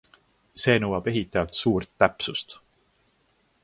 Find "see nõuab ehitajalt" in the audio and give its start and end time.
0.61-1.59